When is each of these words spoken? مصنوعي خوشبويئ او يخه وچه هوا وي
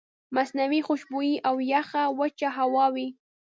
مصنوعي 0.37 0.79
خوشبويئ 0.87 1.35
او 1.49 1.55
يخه 1.73 2.03
وچه 2.19 2.49
هوا 2.57 2.85
وي 2.93 3.07